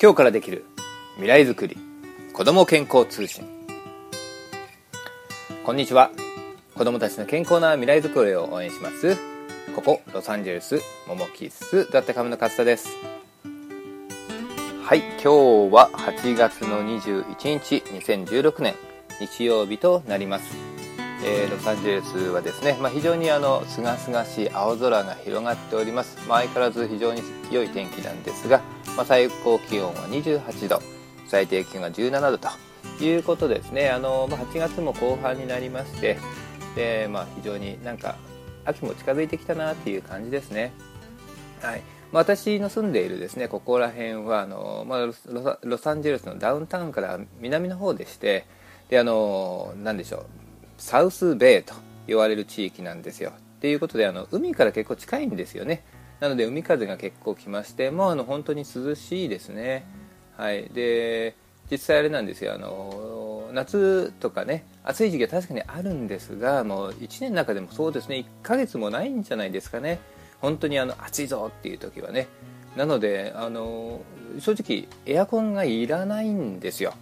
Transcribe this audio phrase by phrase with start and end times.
[0.00, 0.64] 今日からできる
[1.16, 1.76] 未来づくり
[2.32, 3.44] 子ども健康通信。
[5.64, 6.12] こんにちは。
[6.76, 9.16] 子どもたちの健康な未来づくりを応援します。
[9.74, 12.90] ここロサンゼルスモモキッスだってカムの勝田です。
[14.84, 18.76] はい今日は8月の21日2016年
[19.18, 20.56] 日曜日となります。
[21.24, 28.62] えー、ロサンゼルスはですね、まあ、非常にあの清々しい青空が広がっております、まあ、相変わらず非常に良い天気なんですが、
[28.98, 30.82] まあ、最高気温は28度
[31.28, 32.48] 最低気温が17度と
[33.00, 36.18] いうことですねあの、まあ、8月も後半になりまして
[36.74, 38.16] で、まあ、非常になんか
[38.64, 40.72] 秋も近づいてきたなっていう感じですね。
[41.62, 41.82] はい。
[42.10, 48.46] まあ、私の住んでいるですねここら辺はあの、まあ、ロサンゼルスのダウンタウンから南の方でして
[48.88, 50.26] であの何でしょう
[50.76, 51.74] サウスベイと
[52.08, 53.30] 言われる地域なんですよ。
[53.58, 55.84] っていうことであの海から結構近いんですよね。
[56.20, 59.84] なので海風が結構来ましてもうあの本当に涼しいですね。
[60.36, 60.68] はい。
[60.72, 61.34] で
[61.70, 62.54] 実際あれなんですよ。
[62.54, 68.16] あの夏とかね暑い時期は確かにあるんですがもう1年の中でもそうですね。
[68.16, 70.00] 1ヶ月もないんじゃないですかね。
[70.40, 72.26] 本当にあの暑いぞっていう時はね。
[72.76, 74.00] なのであの
[74.38, 76.94] 正直エアコンがいらないんですよ。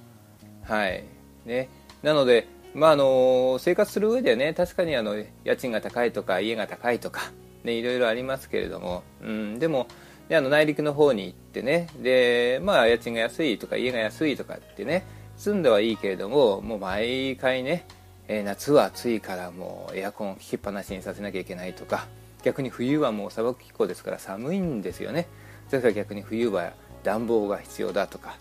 [0.63, 1.05] はい。
[1.45, 1.69] ね。
[2.03, 7.33] なのでまあ、あの生活する上ではね確かにあの家賃が高いとか家が高いとか、
[7.67, 9.87] ね、いろいろありますけれども、うん、でも
[10.29, 15.05] であの内陸の方に行ってねで、まあ、家賃が安いとか家が安いとかってね
[15.37, 17.87] 住んではいいけれどももう毎回ね、
[18.27, 22.07] えー、夏は暑いからもうエアコンを効きっぱなしにさせなきゃいけないとか
[22.43, 25.27] 逆に冬はもう砂漠気候ですから寒いんですよね。
[25.71, 28.37] だから逆に冬は暖房が必要だとか、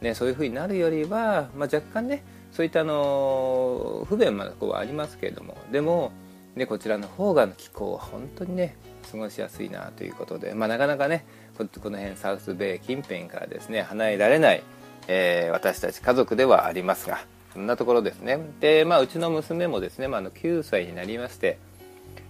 [0.00, 2.22] ね、そういうふうになるよりは、まあ、若干ね
[2.52, 5.56] そういったあの不便なとこはありますけれども。
[5.70, 6.10] でも、
[6.56, 8.76] ね、こちらの方が気候は本当にね
[9.10, 11.24] 過ごしやすいなということで、まあ、なかなかね
[11.56, 14.62] この辺サウスベイ近辺からですね離れられない、
[15.08, 17.20] えー、私たち家族ではありますが
[17.52, 18.38] そんなところですね。
[18.60, 21.58] で、まあ、うちの娘もですね、まあ、の9歳になりまして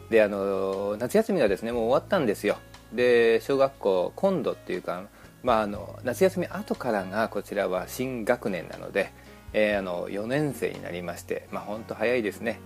[0.09, 2.57] であの夏休みがですねもう終わったんですよ。
[2.93, 5.05] で小学校今度っていうか、
[5.45, 9.13] まあ、あの夏休み後からがこちらは新学年なので
[9.53, 12.61] えー、あの4年生になりまして、まあ、本当早いですね、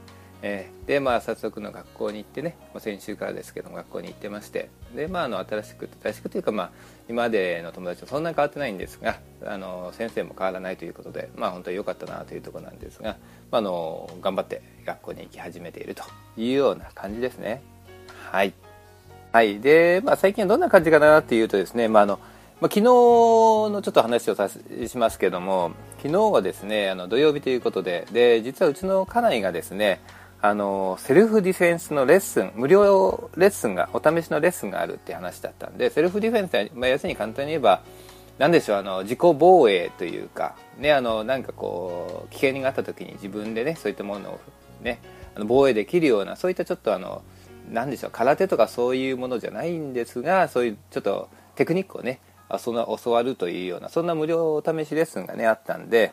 [0.47, 4.69] えー、で、まあ、早速の学校に行ってね、まあ、先週からですけども学校に行ってまして。
[4.95, 6.71] で、まあ、あの新しく新しくというか、まあ、
[7.09, 9.17] 今までの友達とそんなに変わってないんですが
[9.47, 13.17] あの先生も変わらないということで、まあ、本当に良かったなというところなんですが、
[13.51, 16.05] まあ、あの頑張って学校に行き始めていると
[16.37, 17.63] いうような感じですね。
[18.31, 18.53] はい、
[19.33, 19.61] はい。
[19.61, 22.21] でまあ、最近はどんな感じかなっていうとですね、まああの
[22.61, 25.73] まあ、昨日のちょっと話をさしますけども
[26.03, 30.01] 昨日はですねあの土曜日ということでで実はうちの家内がですね
[30.45, 37.83] あのセルフディフェンスのレッスン無料レッスンがお試しのレッスンがあるって話だったんでセルフディフェンスは、まあ、要するに簡単に言えば
[38.37, 44.41] 何でしょうあの自己防衛というかねあのなんかこう危険があった時に自分でねそういったものを
[44.83, 45.01] ね
[45.35, 47.23] あの防衛できるようなそういったちょっとあの
[47.71, 52.21] 何でしょう空手とかそういうものじゃないんですがそういうちょっとテクニックをね
[52.59, 56.13] そんな教わるというようなそんな無料お試しレッスンがねあったんで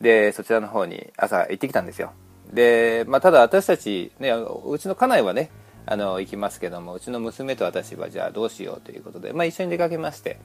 [0.00, 2.12] でそちらの方に朝行ってきたんですよ。
[2.52, 5.50] で、まあ、ただ私たち、ね、うちの家内はね
[5.86, 10.38] あの行きますけどもうちの娘と私はじゃあどうしようということで、まあ、一緒に出かけまして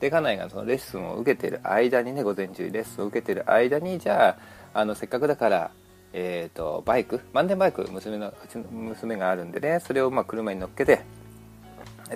[0.00, 4.36] で家内がそのレッスンを受けている間にね午前中レッスンを受けている間にじゃ
[4.72, 5.70] ああのせっかくだから
[6.16, 11.00] えーと、バイクマウンテンバイク娘のうちの娘があるんでねそれをまあ車に乗っけて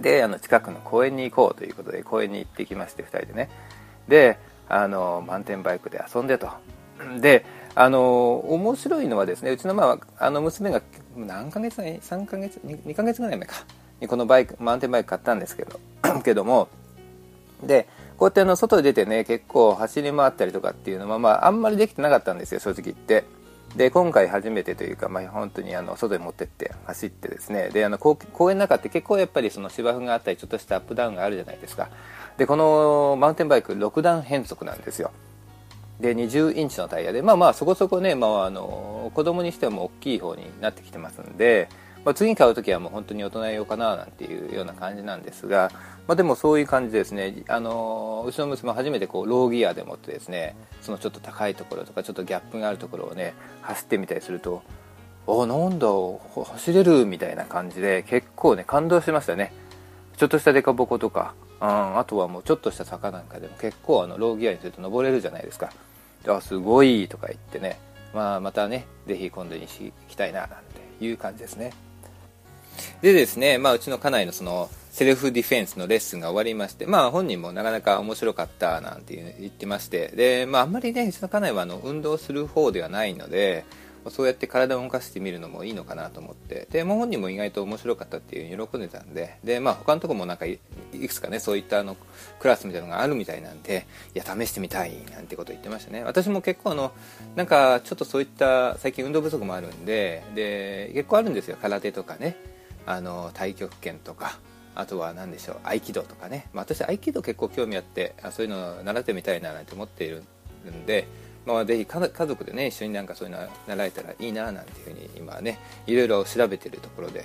[0.01, 3.51] であの近くの公園に行こうということで公園に行ってきまして2人でね。
[4.07, 4.39] で
[4.69, 6.49] あのマウンテンバイクで遊んでと。
[7.21, 7.45] で
[7.75, 10.83] あの面白いのはですねうちの,、まあ、あの娘が
[11.17, 13.55] 何ヶ月前3ヶ月 2, 2ヶ月ぐらい前か。
[14.01, 15.81] にこのバイクマウンテンバイク買ったんですけど
[16.25, 16.69] けども
[17.63, 23.25] でこうやってあの外に出てね結構走り回ったりとかっていうのは、まあ、あんまりできてなかったんですよ正直言って。
[23.77, 27.69] で今回初めてというか、まあ、本当にあの外に持ってって走ってですね。
[27.69, 28.17] であの公
[28.51, 31.91] 園の中って結構やっぱりその芝生があったりちょっとしたアップダウンがあるじゃないですか。
[32.39, 35.11] でこのマウンテンバイク6段変速なんですよ。
[36.01, 41.69] で20インチのタイヤでまあまあそこそこね、まあ、あの子供にしても大きい方になってきてますんで、
[42.05, 45.71] まあ、次買う時はもう本当に大人用かななんていうような感じなんですが、
[46.07, 47.43] まあ、でもそういう感じですね。
[47.49, 54.63] あのうちの娘初めてこうローギアでもってですねそのちょっと高いところとかちょっとギャップがあるところをね走ってみたりすると
[55.27, 55.89] あなんだ
[56.45, 59.53] 走れるみたいな感じで結構ね感動しましたね。
[60.17, 65.71] ちょっとしたデカボコとか、うん、あとはもうちょっとした坂なんかでも結構あのローギアにすると登れるじゃないですか。
[66.27, 67.79] あすごいとか言ってね、
[68.15, 70.49] まあ、またね是非今度にし行きたいななん
[70.99, 71.73] ていう感じですね。
[73.03, 80.09] でですね、まあ、うちの家内のそのセルフディフェンスのレッスンが終わりまして、まあ、本人もなかなか面白かったなんて言ってまして。
[80.09, 83.65] で、まあ、あんまりねうちの家内はあの運動する方ではないので
[84.11, 86.67] そうやって体を動かしてみるのもいいのかなと思って。
[86.71, 89.39] でも本人も意外と面白かったっていう喜んでたんで。
[89.45, 90.59] で、まあ、他のとこもなんかい
[90.93, 91.97] くつかねそういったあの
[92.39, 96.05] クラスみたいなのがあるみたいなんでいや試してみたいなんてこと言ってましたね。
[96.05, 96.93] 私も結構あの
[97.37, 101.57] なんかちょっとそういった最近運動不足もあるんでで結構あるんですよ。
[101.61, 102.37] 空手とかね。
[102.87, 104.39] あの太極拳とか。
[104.79, 110.23] あとは何でしょう合気道とかね、まあ、私合気道結構興味あってあそういうのを習ってみたいななんて思っている
[110.71, 111.09] んで
[111.55, 117.25] まあ、ぜひ家族でね一緒になんかそういうの習えたらいいななんていうふうに今ねいろいろ調べてるところで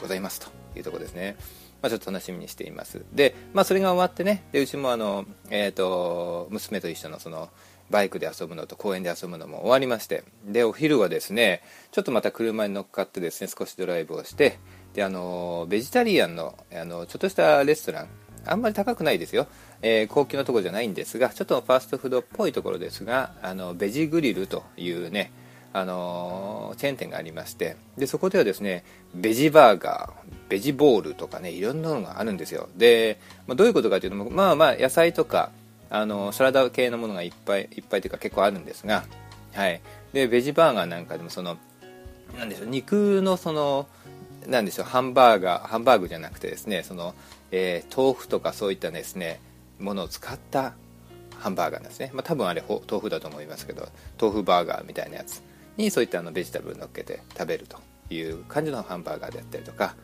[0.00, 1.36] ございますというところですね。
[1.82, 3.02] まあ、ちょっと楽しみにしています。
[3.12, 7.48] で、まあ、それが終わってね、でうちもあの、えーと、娘と一緒のその
[7.88, 14.58] バイクで遊ぶのと公園で遊ぶのも終わりまして、でお昼はですね、ちょっとまた車に乗っかってですね、少しドライブをして、
[14.94, 18.08] であのベジタリアンのあのちょっとしたレストラン、
[18.44, 19.46] あんまり高くないですよ。
[19.82, 25.32] えー、高級なところじゃないんですがちょっとファーストフードっぽいところですがあのベジグリルというね
[25.72, 28.84] あのチェーン店がありましてでそこではですね
[29.14, 32.68] ベジバーガーベジボールとかねいろんなのがあるんですよ。
[32.76, 35.52] で、まあ、どういうことかというとまあまあ野菜とか
[35.88, 39.04] あのサラダ系のものがいっぱいいっぱいというか結構あるんですが、
[39.54, 39.80] はい、
[40.12, 41.56] でベジバーガーなんかでもその
[42.36, 43.86] なんでしょう肉のその
[44.46, 47.14] なんでしょうハンバーガーハンバーグじゃなくてですねその、
[47.52, 49.40] えー、豆腐とかそういったですね
[49.80, 50.74] ものを使った
[51.38, 53.88] ハンバーガーですね、まあ、多分あれ豆腐だと思いますけど
[54.20, 55.42] 豆腐バーガーみたいなやつ
[55.76, 57.78] にそういったあのベジタブル乗っけて食べると
[58.14, 59.96] いう感じのハンバーガーであったりとか、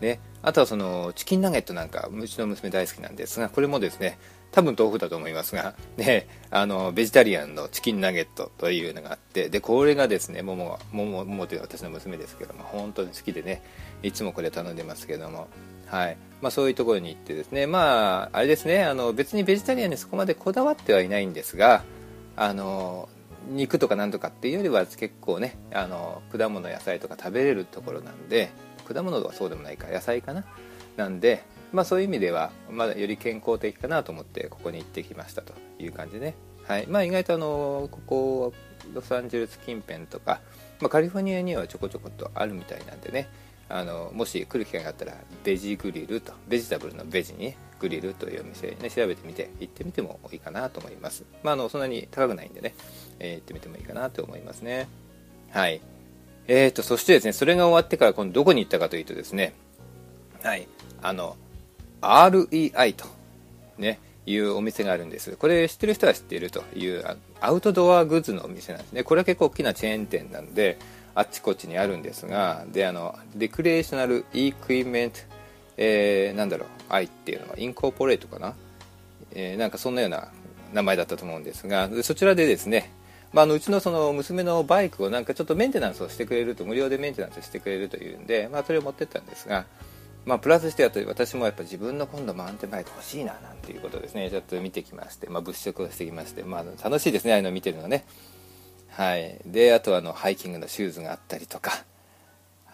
[0.00, 4.18] ね、あとはそのチキンナゲットなんかうちの娘大好きなんですがこれもですね
[4.50, 13.62] 多分豆腐だと思いますが、ね、あのベジタリアンのチキンナゲットというのがあってでこれがですねもももももという私の娘ですけども本当に好きでね
[14.02, 15.48] いつもこれ頼んでますけども。
[15.86, 16.16] はい。
[16.40, 17.66] まあ、そういうところに行ってですね。
[17.66, 18.84] まああれですね。
[18.84, 21.82] あの別にベジタリアンにそこまでこだわってはいないんですが
[22.36, 23.08] あの
[23.48, 28.50] 肉とかなんとかっていうよりは結構ねあの果物野菜とか食べれるところなんで
[28.86, 30.44] 果物はそうでもないか野菜かな。
[30.96, 36.34] なんでまあそういう意味ではまだより健康的かなと思ってここに行ってきましたという感じでね。
[36.64, 36.86] はい。
[36.86, 38.52] まあ意外とあのここ
[38.94, 40.40] ロサンゼルス近辺とか、
[40.80, 43.28] まあ、カリフォルニアにはちょこちょことあるみたいなんでね。
[43.68, 52.74] あのもし来る機会があったらベジグリルとベジタブルのベジにグリルというお店、ね、調べてみて行ってみてもいいかなと思います、まあ、あのそんなに高くないんでね、
[53.18, 54.88] えー、行ってみてもいいかなと思いますね。
[55.50, 55.80] はい。
[56.50, 59.52] えーとそしてですねそれが終わってから今度どこに行ったかというとですね
[60.42, 60.66] はい。
[61.02, 61.36] あの
[62.00, 63.06] REI と
[63.76, 65.36] ねいうお店があるんです。
[65.36, 67.04] これ知ってる人は知っているという
[67.40, 69.04] アウトドアグッズのお店なんですね。
[69.04, 70.78] これは結構大きなチェーン店なんで
[71.14, 75.18] あっちこっちにあるんですがであのレクレーショナル・イクイメント、
[75.76, 78.54] えー、なんだろう愛っていうのはインコーポレートかな、
[79.32, 80.28] えー、なんかそんなような
[80.72, 82.92] 名前だったと思うんですがそちらでですね
[83.32, 89.66] まあ、あのうちのその娘のバイクをなんかちょっとメンテナンスをしてくれると無料でメンテナンスしてくれるというんで、まあ、それを持ってったんですが、
[90.24, 94.30] まあ、プラスして私もやっぱ自分の今度マウンテンバイク欲しいななんていうことですね。
[94.30, 98.06] ちょっと見てきまして、まあ、物色をしてきまして、まあ、楽しいですねああいうのを見てるのね。
[98.98, 101.84] はい、であとあのハイキングのシューズがあったりとか。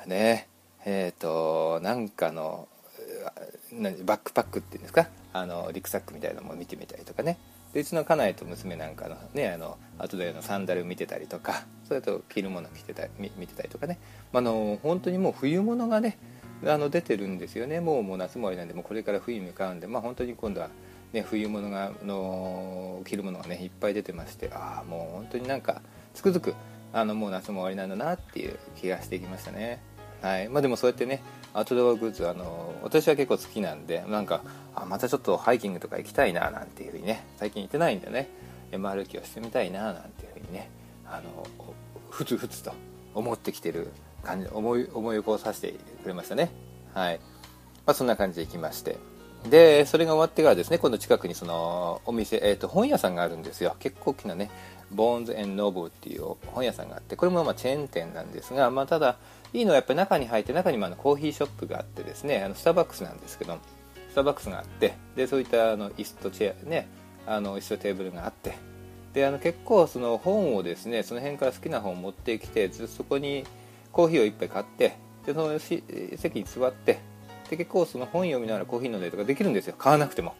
[0.06, 0.48] ね。
[0.86, 2.66] えっ、ー、となんかの
[4.06, 5.06] バックパックっていうんですか？
[5.34, 7.36] あのリュックサックみたいなのも見てみたりとかね。
[7.74, 11.66] でうちの家内と娘なんかのねあの後でのサンダルを見てたりとか。
[11.86, 13.98] それと着るもの着てた見てたりとかね、
[14.32, 16.16] まあの本当にもう冬物がね
[16.66, 17.80] あの出てるんですよね。
[17.80, 20.70] もうもう夏もあれなんでもうこれから冬に向かうんで、まあ、本当に今度は、
[21.12, 24.50] ね、冬物がの着るものがねいっぱい出てまして。
[24.54, 25.82] ああもう本当になんか
[26.14, 26.54] つくづく
[26.92, 29.82] あのもう夏も終わりなんだなっていう気がしてきましたね。
[30.22, 30.48] はい。
[30.48, 34.42] まあ、でもそうやってねアウトドアグッズあの私は結構好きなんでなんか
[34.74, 38.28] あまたちょっとハイキングとか行きたいななんていうふうにね最近行ってないんでね。
[38.70, 40.68] 山歩きをしてみたいななんていうふうにね
[41.06, 41.46] あの
[42.10, 42.72] ふつふつと
[43.14, 43.88] 思ってきてる
[44.22, 46.50] 感じ思い思い起こさせてくれましたね。
[46.92, 47.18] はい、
[47.86, 48.98] まあ、そんな感じで行きまして。
[49.48, 53.76] でそれが終わってからですね今度近くにそのお店、えー、と本屋さんがあるんですよ。
[53.78, 54.50] 結構大きなね
[54.92, 59.16] ボーンズ・エン・ノブっていう本屋さんがあってこれもまあチェーン店なんですが、まあ、ただ
[59.52, 63.58] いいのはやっぱり中に入って中にもあのコーヒーショップがあってですねあのスターバックスなんですけど
[64.10, 66.88] スターバックスがあってでそういったあの椅子とチェアね
[67.26, 68.54] あの椅子とテーブルがあって
[69.12, 73.44] であの結構その本をですねその辺から好きな本を持ってきてずっとそこに
[73.92, 76.98] コーヒーを1杯買ってでその席に座って
[77.48, 79.74] で結構その本読みながらコーヒー飲んだりとかできるんですよ。
[79.78, 80.34] 買わなくても。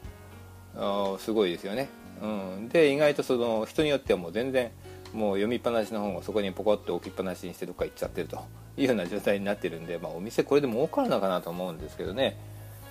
[1.19, 1.89] すごいですよね。
[2.25, 4.71] うん、で意外とその人によってはもう全然
[5.12, 8.43] もう読みっぱなしの本をそこにポコッと置きっぱなしにしてどっか行っちゃってると。
[8.76, 12.37] いうような状態になってるんで、まあ、お店これでも儲かるのかなと思うんですけどね。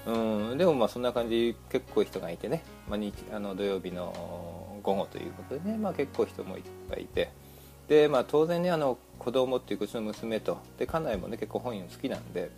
[0.05, 0.57] うん。
[0.57, 7.31] でもまあそんな感じ結構人がいてね、まあ、日あの土曜日の午後ということでね、まあ、結構人もいっぱいいて。
[7.89, 10.57] で、まあ、当然ねあの子供っていううちの娘と。
[10.77, 12.49] で家内もね結構本好きなんで。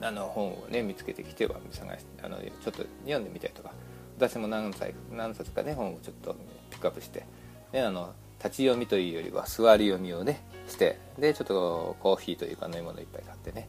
[0.00, 3.70] あの本をね見つけてきては探しあのちょっと読んでみたりとか
[4.16, 6.36] 私も何歳何冊かね本をちょっと
[6.70, 7.26] ピックアップして、
[7.72, 13.68] ね、あの立ち読みというよりは座り読みをねしてでちょっとコーヒーというか飲み物いっぱい買ってね、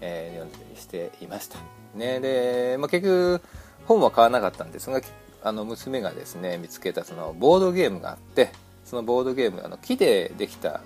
[0.00, 1.58] えー、読んだりしていました、
[1.94, 3.42] ねでまあ、結局
[3.86, 5.00] 本は買わなかったんですが
[5.42, 8.50] あの娘がですね見つけたそのボードゲームがあって
[8.84, 10.82] そのボードゲームあの木でできた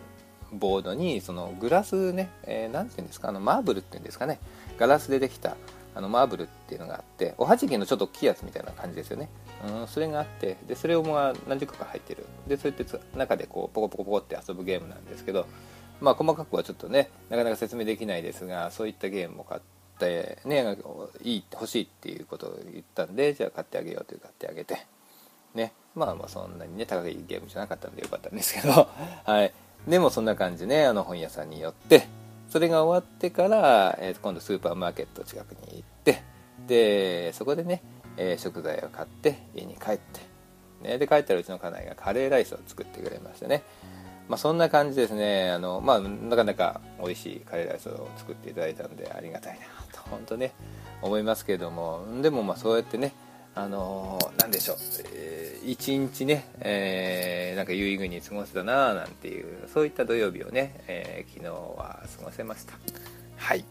[0.52, 4.38] ボードにそのグラスね、えー、ていうんですかあのマーブルっていうんですかね
[4.78, 5.56] ガラスでできた
[5.96, 9.30] あのマーブルっていうのがあっておはじきのちょっと大きいやつみたいな感じですよね、
[9.66, 12.26] うん、それがあってでそれをもう何十個か入ってる。
[12.46, 15.46] でそうやって中でこうポコポコポコって遊ぶゲームなんですけど
[16.00, 19.60] まあ細かくはちょっとねなかなか説明できないですがそういったゲームを買っ
[19.98, 20.76] てね
[21.22, 24.86] いい欲しいっていうことを言ったんでじゃあ買ってあげようという買ってあげて。
[25.54, 25.72] ね。
[25.94, 28.88] まあまあそんなにね高いゲームじゃなかったんでよかったんですけど。
[29.24, 29.52] はい。
[29.88, 32.06] でもそんな感じねあの本屋さんによって
[32.48, 36.22] それが終わってから、えー、今度スーパーマーケット近くに行って
[36.66, 37.82] でそこでね、
[38.16, 40.20] えー、食材を買って家に帰って、
[40.82, 43.62] ね、で帰ったらうちの家内がカレーライスを作ってくれましてね、
[44.28, 45.50] まあ、そんな感じですね。
[45.50, 50.52] あの、まあ、なかなか美味しいカレーライスを作っていただいたのでありがたいなと本当ね
[51.02, 52.04] 思いますけれども。
[52.22, 53.12] でもまあそうやってね
[53.54, 54.76] あのー、でしょう、
[55.14, 55.35] えー、
[55.66, 62.74] 一日ね、えー、なんか有意義に過ごせたななんていうそういった土曜日をね、えー、昨日は過ごせました。
[63.36, 63.64] はい。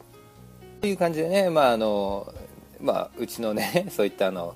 [0.82, 2.34] という感じでねまああの
[2.82, 4.56] まあうちのね そういったあの、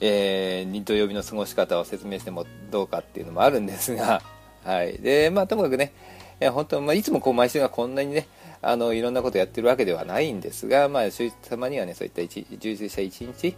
[0.00, 4.22] えー、土曜日の過ごし方を説明してもどうかっていうのもあるんですが
[4.64, 4.98] はい。
[4.98, 5.92] でまあともかくね
[6.40, 8.26] いや本当、まあ、いつもこう毎週がこんなにね
[8.62, 11.02] あのいろんなことやってるわけではないんですが、まあ、
[11.48, 13.54] たまにはねそういった充実した一日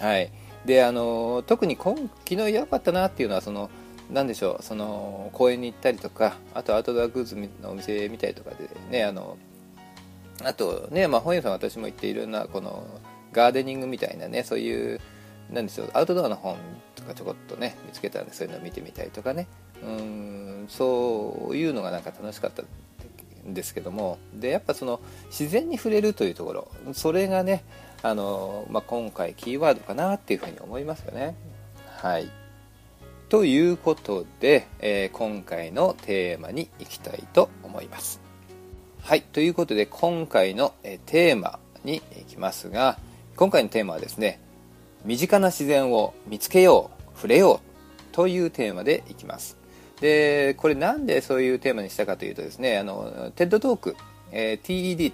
[0.00, 0.30] はい、
[0.64, 3.70] であの特に今昨日良かったなっていうのはその
[4.10, 9.36] 何でしょうその公園に行ったりとかあとアウトドアグッズのお店見たりとかでねあの
[10.44, 12.86] あとね、まあ、本屋さん私も行っていろんなこの
[13.32, 15.00] ガーデニングみたいなねそういう
[15.50, 16.56] なんでしょうアウトドアの本
[16.94, 19.46] とかちょこっとね見つけたんでそういうのを見てみたりとかね。
[19.82, 22.62] うんそういうのがなんか楽しかった
[23.48, 27.64] んですけどもでやっぱその自然に触れるというところそれがね
[28.02, 31.34] あの、まあ、今回キーワードかなっていうふうに思いますよね。
[31.96, 32.30] はい。
[33.28, 38.20] ということで、えー、今回のテーマに行きたいと思います。
[39.02, 39.22] はい。
[39.22, 42.98] ということで、今回の、えテーマに行きますが、
[43.36, 44.40] 今回のテーマはですね、
[45.04, 49.56] 身近な自然を見つけよう、触れようというテーマでいきます。
[50.00, 53.96] で、これなんでそういうテーマにしたかというとですね、あの、TED トーク、
[54.30, 55.12] えー、TED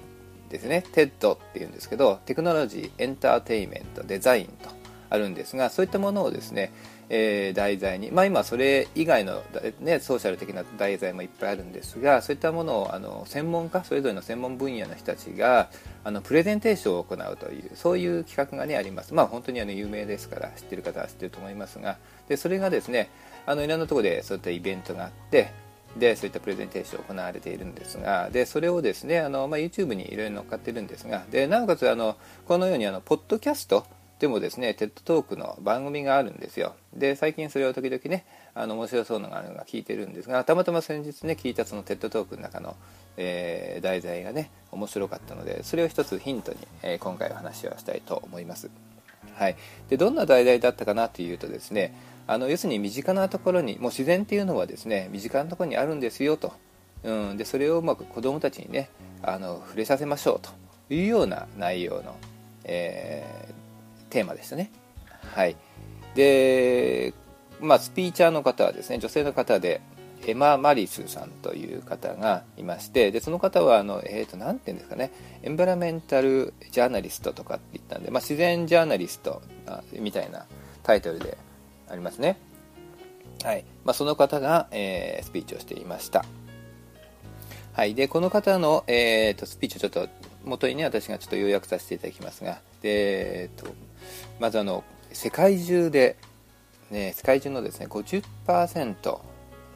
[0.55, 0.85] ですね。
[0.93, 4.71] TED っていうんですけどテクノロジーエンターテインメントデザインと
[5.11, 6.73] あるんですがそういったものをですね、
[7.09, 9.43] えー、題材にまあ今それ以外の、
[9.81, 15.71] ね、ソーシャル的な題材もいっぱいあるんですがそういったものをあの専門家それぞれの専門分野の人たちが
[16.05, 19.13] あのプレゼンテーションを行うというそういう企画がねあります。
[19.13, 23.11] まあ本当にあの有名ですから知ってる方は知ってると思いますがでそれがですね
[23.47, 25.53] あのいろんなところでそういったイベントがあって
[25.97, 33.87] でそういったプレゼンテーションを行われているんですがでそれをですねあの、まあ、YouTube にいろいろ載っかってるんですがでなおかつあのこのようにあのポッドキャスト
[34.19, 36.77] でもですね TED トークの番組があるんですよ。
[36.95, 38.25] で最近それを時々ね
[38.55, 42.77] あの面白そうなのがあるのが聞いてるんですがたまたま先日ね聞いたその TED トークの中の、
[43.17, 48.71] えー、題材がね面白かったのでそれを一つヒントに、えー、今回お話をしたいと思います。
[49.35, 49.57] はい、
[49.89, 51.95] でどんな題材だったかなというとですね
[52.27, 56.53] あの要するに身近なところにもう自然っていうのはですね身近なところにあるんですよと、
[57.03, 58.89] うん、でそれをうまく子どもたちにね
[59.23, 60.51] あの触れさせましょうと
[60.95, 62.17] いうような内容の、
[62.65, 64.71] えー、テーマでしたね。
[65.35, 65.57] はい、
[66.15, 67.13] で、
[67.61, 69.81] まあ、スピーチャーの方はですね女性の方で
[70.27, 75.13] エマ・マリスさんという方がいましてでその方はあの、えー、と何て言うんですかね
[75.43, 79.43] エンバラメンタルジャーナリストとかって言ったんで、まあ、自然ジャーナリスト
[79.93, 80.47] みたいな
[80.83, 81.37] タイトルで
[81.89, 82.39] ありますね。
[83.43, 86.25] はいまあ、その方が、えー、スピーチをしていました。
[87.75, 90.09] はい、でこの方の、えーと、スピーチをちょっと
[90.45, 93.75] 元にね私がちょっと要約させていただきますがで、えーと、
[94.39, 96.17] まずあの世界中で、
[96.91, 99.19] ね、世界中のですね50%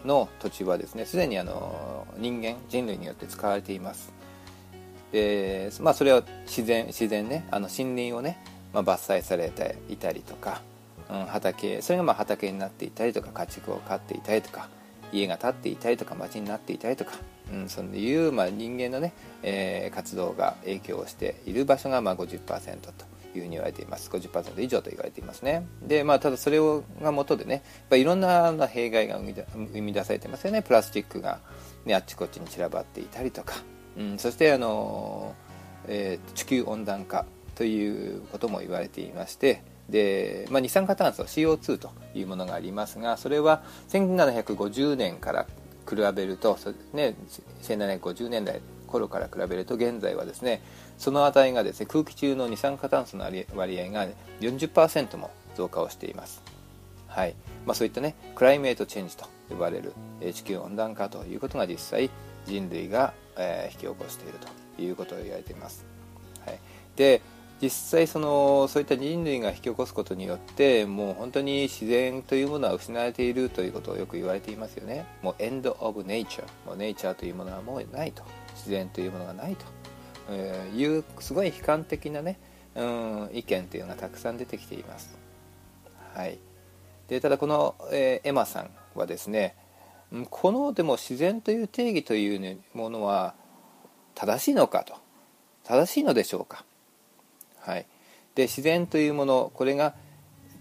[0.08, 4.12] の土地はですねすでにあの人間人類によって使われています。
[5.12, 10.60] で、まあ、それは自然自然ねあの森林をね、まあ、伐採されていたりとか
[11.10, 14.68] うん、畑それがまあ畑になっていたりとか家畜を飼っていたりとか、
[15.12, 17.12] 家が建っていたりとか町になっていたりとか、
[17.52, 19.12] うん、そういう、まあ、人間のね、
[19.42, 23.07] えー、活動が影響している場所がまあ50%と。
[23.38, 24.10] いうふうに言われています。
[24.10, 25.66] 50%以上と言われていますね。
[25.82, 30.62] でまあただそれをが元でねやっいろんな弊害が生み出されてますよね。
[30.62, 31.40] プラスチックが、
[31.84, 33.54] ね、あっちこっちに散らばっていたりとか、
[33.96, 35.34] うん、そしてあの、
[35.86, 45.46] えー、地球温暖化ということも言われていましてで、まあ、二酸化炭素 CO2 というものがありますがそれは1750年から
[45.88, 46.56] 比べると、
[46.92, 47.16] ね、
[47.62, 50.60] 1750年代頃から比べると現在はですね
[50.98, 54.08] その値がですね空気中の二酸化炭素の割合が
[54.40, 56.42] 40%も増加をしています。
[57.06, 57.34] はい。
[57.66, 59.92] まあ、そういったねクライメートチェンジと呼ばれる
[60.32, 62.10] 地球温暖化ということが実際
[62.46, 64.38] 人類が、えー、引き起こしている
[64.76, 65.84] ということを言われています。
[66.46, 66.58] はい、
[66.96, 67.20] で
[67.60, 75.06] 実際そのそういった人類が引き起こすことによってもう本当に自然というものは失われているということをよく言われていますよね。
[75.22, 76.46] もうエンド・オブ・ネイチャー。
[76.66, 78.22] もうネイチャーというものはもうないと。
[78.58, 79.64] 自然というものがないと、
[80.30, 82.38] え、いうすごい悲観的なね、
[82.74, 85.16] うん、意見というのがたくさん出てきています。
[86.14, 86.38] はい。
[87.08, 89.56] でただこの、えー、エマさんはですね
[90.30, 93.34] このでも自然という定義というものは
[94.14, 94.94] 正しいのかと。
[95.64, 96.64] 正しいのでしょうか。
[97.60, 97.86] はい、
[98.34, 99.94] で自然というものこれが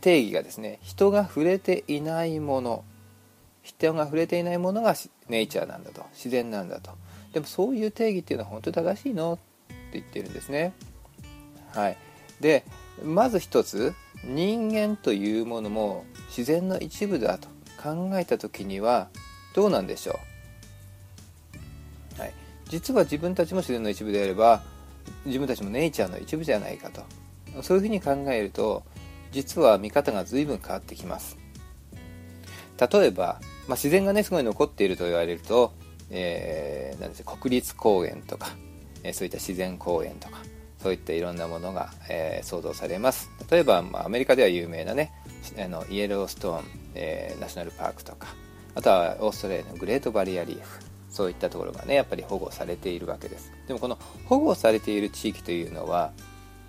[0.01, 2.83] 定義がですね人が触れていないもの。
[3.63, 4.95] 人が触れていないものが
[5.27, 6.05] ネイチャーなんだと。
[6.13, 6.91] 自然なんだと。
[7.37, 9.43] でもそういう定義っていうのは本当に正しいのって
[9.93, 10.73] 言ってるんですね。
[11.71, 11.97] はい。
[12.41, 12.65] で
[13.03, 17.47] まず一つ人間というものも自然の一部だと
[17.79, 19.09] 考えた時には
[19.53, 20.19] どうなんでしょ
[22.17, 22.33] う、はい、
[22.69, 24.63] 実は自分たちも自然の一部であれば
[25.25, 27.03] 自分たちもネイチャーの一部じゃないかと。
[27.61, 28.81] そういうふうに考えると
[29.31, 31.37] 実は見方が随分変わってきます。
[32.79, 35.73] 例えば、まあ、自然がねすごい残っていると言われると、
[36.09, 38.49] えー、なんです国立公園とか、
[39.03, 40.37] えー、そういった自然公園とか
[40.81, 43.29] そういったいろんなものが、えー、想像されます。
[43.49, 45.11] 例えば、まあ、アメリカでは有名なね
[45.59, 46.63] あのイエローストーン、
[46.95, 48.27] えー、ナショナルパークとか
[48.75, 53.51] あとはオーストラリアのグレートバリアリーフそういったところがねやっぱり保護されているわけです。
[53.67, 56.11] でもこの保護されている地域というのは、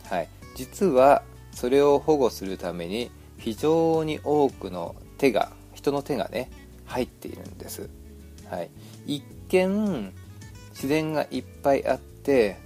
[0.08, 1.22] はい、実は
[1.52, 6.50] それを保護するために非常に多くの手が人の手がね
[6.86, 7.90] 入っているんです、
[8.48, 8.70] はい、
[9.08, 10.12] 一見
[10.70, 12.58] 自然がいっぱいあって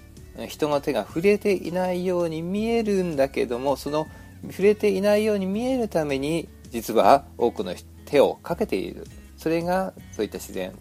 [0.49, 4.07] 人の手が触れていないように見えるんだけどもその
[4.51, 7.75] 触れていないように見えるために実は多くの
[8.05, 10.73] 手をかけているそれがそういった自然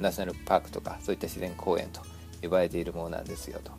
[0.00, 2.00] ナショナルパークとかそういった自然公園と
[2.42, 3.72] 呼ばれているものなんですよと。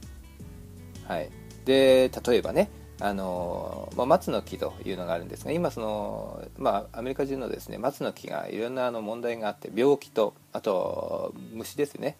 [1.07, 1.29] はい、
[1.65, 2.69] で例えばね
[3.01, 12.17] あの、まあ、松の木というのがあるんですが今その、まあ、アメリカ中のですね松の木がいろんなあの問題があって病気とあと虫ですね、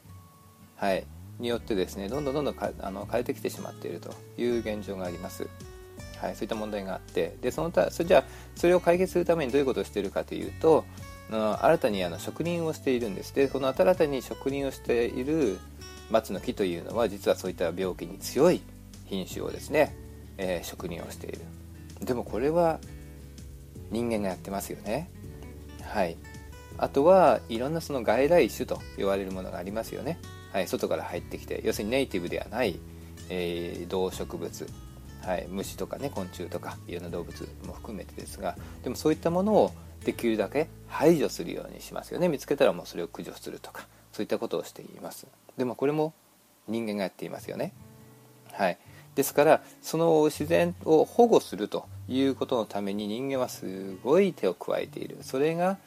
[0.76, 1.06] はい、
[1.40, 5.48] によってですねどんどんどんどんかあの変えてきてしまっているという現状があります。
[6.20, 8.24] はい、そういった問題があってでそのたそれじゃあ
[8.56, 10.86] それを解決するためにどういうことをしているかというと
[11.32, 13.34] 新たにあの植林をしているんです。
[13.34, 15.58] でこの新たに植林をしている
[16.12, 18.62] 松の木というのは実はそういった病気に強い
[19.06, 19.96] 品種をですね、
[20.42, 21.42] えー、植林をしている。
[22.02, 22.80] でもこれは
[23.92, 25.10] 人間がやってますよね。
[25.84, 26.18] はい。
[26.78, 30.18] あとはいろんなその外来種と言われるものがありますよね、
[30.52, 32.80] はい、外から入ってきて要するにネイティブではない、
[33.30, 34.68] えー、動植物。
[35.22, 39.72] はい、虫とかね昆虫とかいろんな動物も含めてですがでもそういったものを
[40.04, 42.28] できるだけ排除するようにしますよね。
[42.28, 45.28] 見つけたらもうそれを駆除するとかそういったことをしています。
[45.58, 46.14] でもこれも
[46.68, 47.74] 人間がやっていますよね。
[48.54, 48.80] はい。
[49.16, 55.78] ですからその自然を保護するということのために人間はすごい手を加えているそれが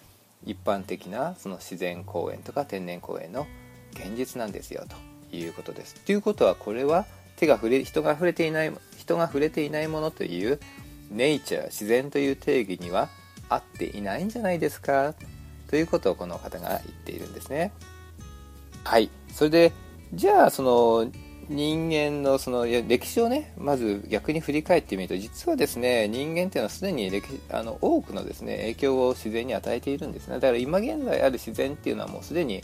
[0.45, 3.47] 一般的なその自然公園とか天然公園の
[3.93, 4.85] 現実なんですよ
[5.31, 5.95] ということです。
[6.05, 7.07] ということはこれは
[7.37, 10.61] 手が触れ人が触れていない人が触れていないものという
[11.11, 13.09] ネイチャー自然という定義には
[13.49, 15.15] 合っていないんじゃないですか
[15.69, 17.73] ということをこの方が言っているんですね。
[18.85, 19.11] はい。
[19.33, 19.73] それで、
[20.13, 21.11] じゃあその
[21.49, 30.35] 人間のその歴史をね、まず逆に振り返ってみると、実はですね、人間っていうのはすでに歴あの多くのですね、影響を自然に与えているんですね。
[30.35, 32.63] だから今現在ある自然っていうのはもうすでに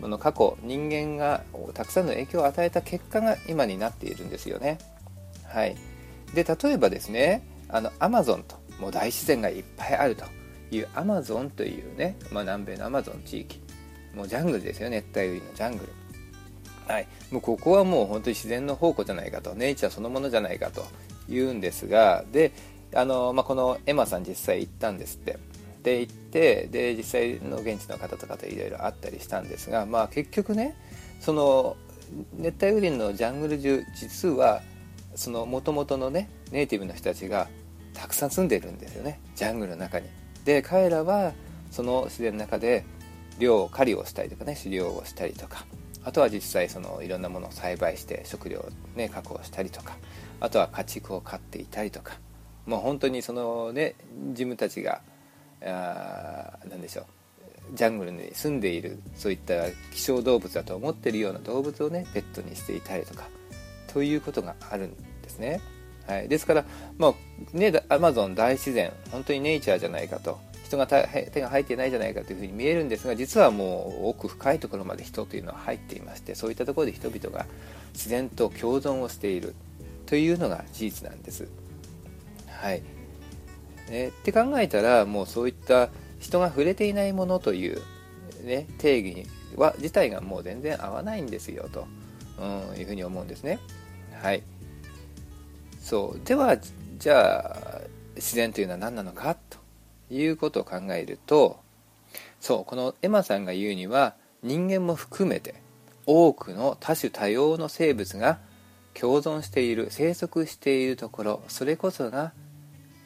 [0.00, 1.42] この過去人間が
[1.74, 4.78] たくさんの影響を与えた結果が今になっているんですよね。
[5.46, 5.76] はい。
[6.34, 10.24] で、例えばですね、あの、アマゾンともう大自然がいっぱいあると
[10.70, 13.60] いうアマゾンというね、まあ、南米のアマゾン地域
[14.14, 16.03] もうジャングルですよ熱帯雨林のジャングル
[16.86, 17.06] はい。
[17.30, 20.84] もうここはもう本当に自然の宝庫じゃないかとネイチャーそのものじゃないかと
[21.28, 22.52] 言うんですがで
[22.94, 25.32] あの、まあ、このエマさん実際行ったんですって。
[25.32, 25.36] っ
[25.84, 30.74] ていってで実際の現地の方とかといろいろあったりしたんですが、まあ、結局ね
[31.20, 31.76] その
[32.38, 34.62] 熱帯雨林のジャングル中実は
[35.14, 37.48] その元々のねネイティブの人たちが
[37.92, 40.08] たくさん住んでるんですよねジャングルの中に。
[40.46, 41.34] で彼らは
[41.70, 42.86] その自然の中で
[43.38, 45.66] 漁狩りをしたりとかね狩猟をしたりとか。
[46.04, 49.96] あとは実際そのいろんなものを栽培して食料を、ね、確保したりとか
[50.40, 52.18] あとは家畜を飼っていたりとか
[52.66, 53.94] もう本当にそのね
[54.28, 55.00] 自分たちが
[55.64, 57.04] あ何でしょう
[57.72, 63.24] ジャングルに住んでいるそういった希少動物だと思ってるような動物をねペットにしていたりとか
[63.92, 65.60] ということがあるんですね。
[66.06, 66.64] はい、ですから、
[66.98, 70.38] まあね、アマゾン大自然本当にネイチャーじゃないかと
[70.74, 77.46] 人が手が入っていないじゃないかというふうに見えるんですが実はもう奥深いところまで人というのは入っていましてそういったところで人々が
[77.92, 79.54] 自然と共存をしている
[80.06, 81.48] というのが事実なんです。
[82.48, 82.82] はい
[83.90, 87.82] ね、って考えたらもうそういった人が触れていないものという、
[88.42, 91.86] ね、定義は自体がもう全然合わないんですよと、
[92.40, 93.58] うん、いうふうに思うんですね。
[94.22, 94.42] はい
[95.80, 96.56] そうでは
[96.98, 97.80] じゃあ
[98.16, 99.58] 自然というのは何なのかと
[100.10, 101.58] いうことを考えると
[102.40, 105.54] そうこのエマさんが言うには人間も含めて
[106.06, 108.38] 多くの多種多様の生物が
[108.92, 112.32] 共存している生息しているところそれこそが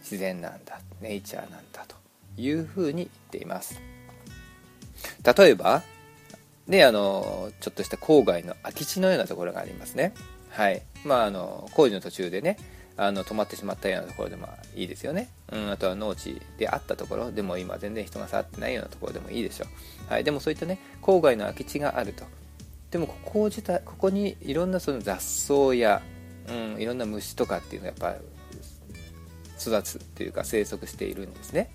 [0.01, 1.97] 自然なんだネイチャーなんだと
[2.37, 3.81] いうふうに言っています。
[5.37, 5.83] 例えば
[6.69, 10.13] であのちょっとした郊外の空き地のようなところがありますね。
[10.51, 10.83] はい。
[11.05, 12.59] まああの工事の途中でね
[13.01, 19.67] あの止まってしまったようなところでもいいですよね、うん、あとは農地であったところでも今全然人が触ってないようなところでもいいでしょ
[20.11, 22.25] う、はい、でもそういったね郊外の空き地があると。
[22.91, 26.03] でもここ自体ここにいろんなその雑草や、
[26.49, 31.71] うん、いろんな虫とかっていうのがやっぱ育つっていうか生息しているんですね、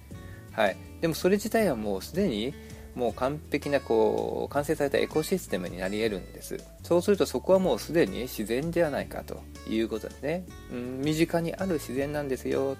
[0.54, 2.54] はい、でもそれ自体はもうすでに
[2.96, 6.64] もう完璧なこう完成されたエコシステムになり得るんです。
[6.84, 9.42] そうするとそこはもうすでに自然ではないかと。
[9.70, 12.78] いうことですね、うん、身近にある自然なんですよ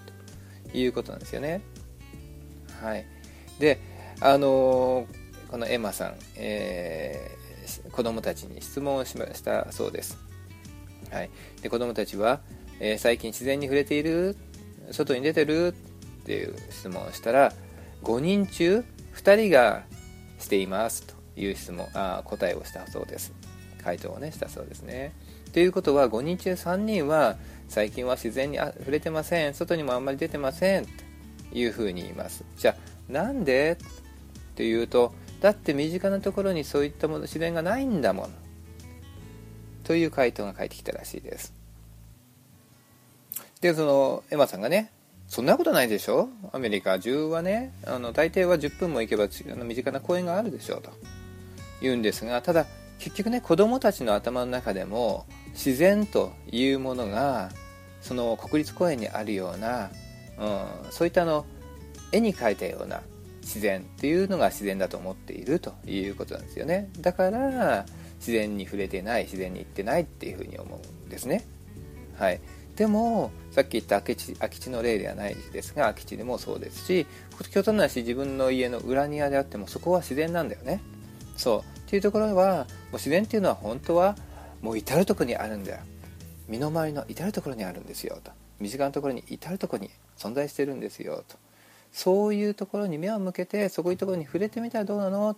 [0.72, 1.62] ということなんですよね。
[2.80, 3.06] はい。
[3.58, 3.80] で
[4.20, 5.06] あのー、
[5.48, 10.18] このエマさん、えー、子供たちに質問をしましたそうです、
[11.10, 11.30] はい、
[11.62, 12.40] で子供たちは、
[12.80, 14.36] えー、最近自然に触れている
[14.90, 17.52] 外に出てるっていう質問をしたら
[18.02, 19.84] 5人中2人が
[20.38, 23.32] していますという質問あ答えをしたそうです。
[23.84, 25.12] 回答をねしたそうですね。
[25.52, 27.36] ということは5人中3人は
[27.68, 29.54] 最近は自然に触れてません。
[29.54, 30.90] 外にもあんまり出てませんと
[31.52, 32.44] いうふうに言います。
[32.56, 32.74] じゃ
[33.10, 33.76] あなんで？
[34.56, 38.30] というとだって身近なところにそういったもの自然がないんだもん。
[39.84, 41.52] という回答が返ってきたらしいです。
[43.60, 44.90] でそのエマさんがね
[45.28, 46.28] そんなことないでしょ？
[46.52, 50.90] アメリカ中はねあの大抵は10分も行けばあの身近な公園があるでしょうと。
[51.80, 52.66] 言うんですがただ
[52.98, 57.50] 結局ね子供たちの頭の中でも自然というものが
[58.00, 59.90] その国立公園にあるような、
[60.38, 61.46] うん、そういったあの
[62.12, 63.02] 絵に描いたような
[63.40, 66.90] 自然っていうのが自然だと思っているということなんですよね。
[67.00, 67.84] だから
[68.18, 71.44] 自然に触れてない自然に行ってないっていうふうに思うんですね。
[72.16, 72.40] はい。
[72.76, 77.06] でもさっき言った空き地空き地の例ではないですが空き地でもそうですし
[77.52, 80.80] 極端なし自分の家の裏庭であってもそこは自然なんだよね。
[81.36, 81.73] そう。
[81.94, 84.16] っていうところはもう自然っていうのは本当は
[84.60, 85.78] もう至る所にあるんだよ。
[86.48, 88.32] 身の回りの至る所にあるんですよと。
[88.58, 91.36] 身近なところに至る所に存在してるんですよと。
[91.92, 95.30] そういうところに目を向けてそこいうところに触れてみたらどうなの？
[95.30, 95.36] っ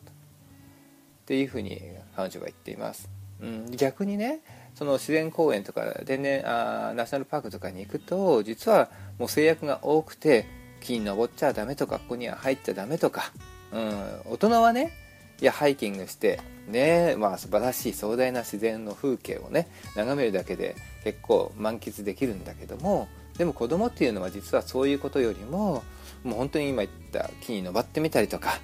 [1.27, 1.79] ていうふうに
[2.17, 3.11] 彼女は言っています、
[3.43, 4.41] うん、逆にね
[4.75, 8.89] その自然公園とか天然あナショナルパークとかに行くと実は
[9.19, 10.47] もう制約が多くて
[10.81, 13.33] 木に登っちゃダメとかここには入っちゃダメとか、
[13.73, 14.93] うん、大人はね
[15.41, 25.85] いやハイキングしてねまあ素晴らしい壮大な自然の風景をね眺めるだけで結構満喫できるんだけどもでも子供っていうのは実はそういうことよりも
[26.25, 28.59] もう本当に今言った木に登ってみたりとか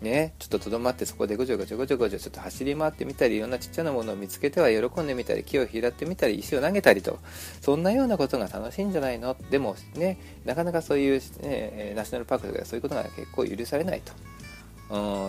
[0.00, 7.20] ね、ちょっととどまってそこでごちょごちょごちょごちょちょっと走り回ってみたりいろんなちっちゃなものを見つけては喜んでみたり木を拾ってみたり石を投げたりと
[7.60, 9.36] そんなようなことが楽しいんじゃないの？
[9.52, 14.12] でもねなかなかそういう、ね、ナショナルパークとかそういうことが結構許されないと。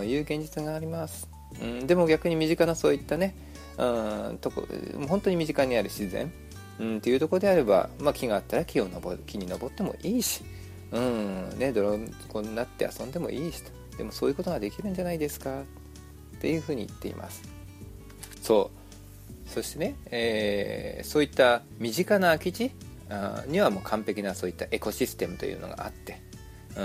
[0.06, 1.30] いう現実があります、
[1.62, 3.36] うん、でも逆に身近なそういったね
[3.78, 4.68] うんとこ
[5.08, 6.32] 本当に身近にある自然、
[6.80, 10.44] うん、っていうところであれば、まあ、木があったら木を登る木に登ってもいいし、
[10.92, 11.98] うんね、泥
[12.28, 13.72] こになって遊んでもいいしと。
[13.98, 15.62] でもそういうことができるんじゃないですか。
[15.62, 15.66] っ
[16.40, 17.42] ていうふうに言っています。
[18.42, 18.70] そ
[19.48, 19.50] う。
[19.50, 22.72] そしてね、えー、そういった身近な空き地
[23.48, 26.22] にはもう完璧なそういったエコシステムというのがあって、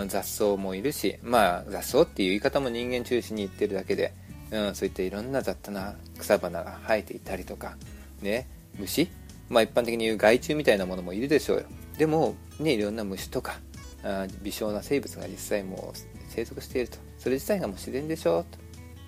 [0.08, 4.12] 雑草もいるしまあ雑草っていう言い方も人間中心に言ってるだけで、
[4.50, 7.76] うん、そういったいろんな雑多な草花が生えていたりとか
[8.20, 8.46] ね
[8.78, 9.08] 虫
[9.48, 11.64] まあ一般的に言う害虫みたいなものもいるでしょうよ。
[11.96, 13.58] でもねいろんな虫とか
[14.04, 15.98] あ微小な生物が実際もう
[16.28, 16.98] 生息していると。
[17.18, 18.58] それ自体がもう自然でしょと、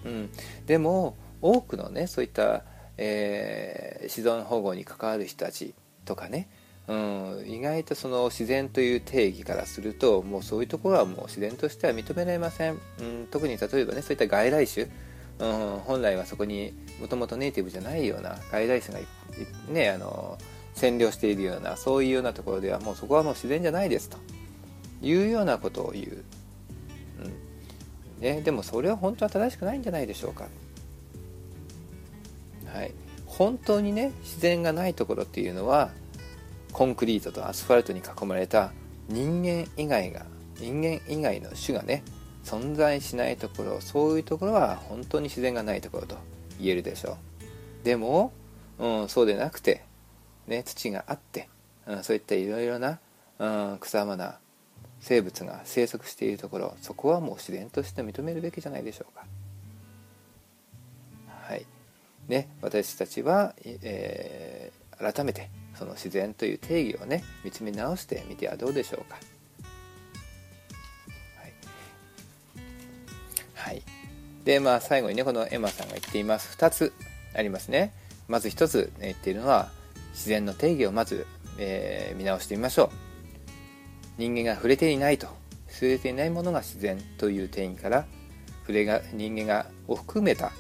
[0.05, 0.31] うん、
[0.67, 2.65] でも多くのねそういった、
[2.97, 6.49] えー、自然保護に関わる人たちとかね
[6.91, 14.89] うん、意外とその自然という定義からするともうそういうところはもう自然としては認められません、うん、特に例えばねそういった外来種、
[15.39, 19.01] うん、本来はそこにもともとネイティブじゃないような外来種が
[19.69, 20.37] ねあの
[20.75, 24.19] 占領しているようなそういうようなところではもうそこはもう自然じゃないですと。
[25.03, 26.25] いうようなことを言う、
[28.19, 28.21] うん。
[28.21, 30.47] ね、でもそれは本当は正しくないんじゃないでしょうか。
[32.73, 32.93] はい。
[33.27, 35.91] 本当にね自然がないところっていうのは
[36.73, 38.73] コンクリートとアスファルトに囲まれた
[39.09, 40.25] 人間以外が
[40.59, 42.03] 人間以外の種がね
[42.45, 46.17] 存在しないところそういうところは本当に自然がないところと
[46.59, 47.13] 言えるでしょ
[47.83, 47.85] う。
[47.85, 48.33] でも、
[48.79, 49.85] うん、そうでなくて、
[50.47, 51.49] ね、土があって、
[51.87, 52.99] うん、そういったいろいろな、
[53.39, 54.39] うん、草花
[55.01, 59.25] 生物が生息しているところそこはもう自然として認めるべきじゃないでしょうか。
[61.49, 61.67] はい。
[62.29, 65.49] ね私たちは、えー、改めて
[65.81, 69.19] その自然という定義をね見つめ直してみてはどうでしょうか。
[71.37, 71.53] はい、
[73.55, 73.83] はい、
[74.45, 76.55] でまあ最後にねこのエマさんが言っています。
[76.59, 76.93] 2つ
[77.35, 77.95] ありますね。
[78.29, 79.71] まず1つ言っているのは
[80.13, 81.27] 自然の定義をまず、
[81.59, 82.91] えー、見直してみましょう。
[84.19, 85.29] 人間が触れていないと。
[85.67, 88.05] 触れていないものが自然という定義から
[88.63, 90.53] 触れが人間がを含めた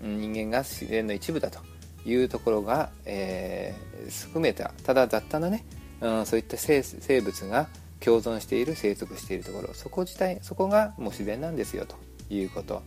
[0.00, 1.69] 人間が自然の一部だと。
[2.06, 5.64] いうところが、えー、含めたただ雑多なね、
[6.00, 6.82] うん、そういった生
[7.20, 7.68] 物が
[8.00, 9.74] 共存している生息しているところ。
[9.74, 11.96] そこ自体そこがもう自然なんですよと
[12.32, 12.82] いうこと。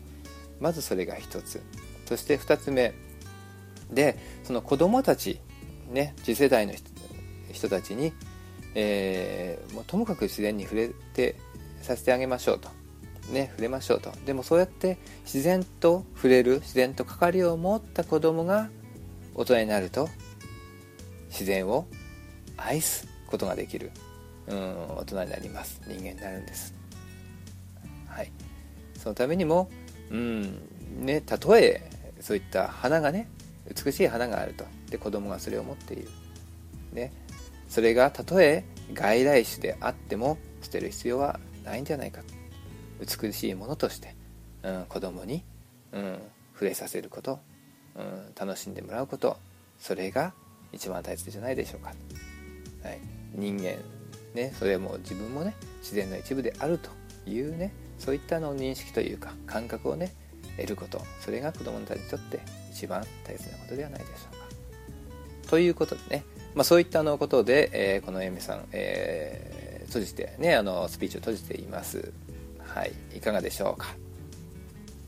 [0.60, 1.62] まずそれが一つ。
[2.06, 2.94] そして二つ目。
[3.92, 5.40] でその子供たち
[5.92, 6.74] ね次世代の
[7.52, 8.12] 人たちに、
[8.74, 11.36] えー、もうともかく自然に触れて
[11.82, 12.70] させてあげましょうと。
[13.32, 14.12] ね触れましょうと。
[14.26, 18.70] でもそうやって自然と触れる自然と関わりを持った子供が
[19.36, 20.10] 大人になると
[21.30, 21.88] 自然を
[22.58, 23.92] 愛すことができる。
[24.48, 25.82] うん大人になります。
[25.88, 26.74] 人間になるんです。
[28.08, 28.32] はい。
[28.98, 29.70] そのためにも
[30.12, 30.60] うん
[31.00, 33.30] ねたとえそういった花がね
[33.86, 34.66] 美しい花があると。
[34.90, 36.10] で子供がそれを持っている。
[36.92, 37.12] ね。
[37.68, 42.22] それがたとえ外来種であっても捨てる必要はないんじゃないか。
[43.00, 44.16] 美しいものとして、
[44.62, 45.44] うん、子供に、
[45.92, 46.20] うん、
[46.54, 47.40] 触れさせること。
[47.96, 49.38] うん、楽しんでもらうこと
[49.80, 50.34] それが
[50.72, 51.94] 一番大切じゃないでしょうか、
[52.84, 53.00] はい、
[53.36, 53.76] 人間
[54.34, 56.90] ねそれも自分もね自然の一部であると
[57.30, 60.14] いうねそういったの認識というか感覚をね
[60.58, 62.40] 得ることそれが子どもたちにとって
[62.72, 64.44] 一番大切なことではないでしょうか。
[65.50, 66.24] ということでね、
[66.56, 72.12] まあ、そういったのことで、えー、このエミさん、えー、閉じてねあのスピーチを閉じています。
[72.60, 72.94] はい。
[73.16, 73.96] いかがでしょうか？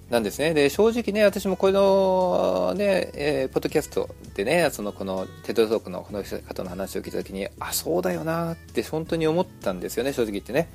[0.10, 0.54] なんですね。
[0.54, 10.70] で、正直ね、私もこのね、えー、ポッドキャストでね、そのこのテトトークのこの方の話を聞いた時に、あ、そうだよなって本当に思ったんですよね、正直言ってね。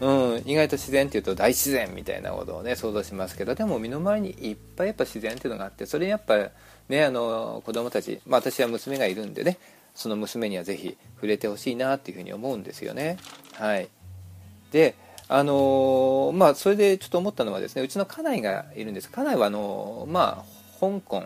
[0.00, 6.36] うん、意外と自然っていうと大自然みたいなことをね、想像しますけど、でも身の回りにいっぱいやっぱ自然っていうのがあって、それやっぱ
[6.88, 9.58] ね、あの、子供たち、まあ私は娘がいるんでね、
[9.96, 13.16] その娘にはぜひ触れてほしいなっていうふうに思うんですよね。
[13.54, 13.88] はい。
[14.70, 14.94] で、
[15.30, 19.10] あのまあ、それでちょっと思ったのはですねうちの家内がいるんです。
[19.10, 21.22] 家内はあの、まあ、香港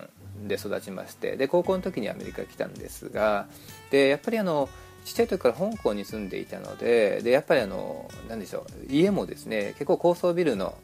[0.48, 3.46] で育ちましてで高校の時にアメリカ来たんですが
[3.90, 4.68] でやっぱりあの
[5.04, 10.74] ちっちゃい時から香港に住んでいたのででやっぱりあの何でしょう家もですね結構高層ビルの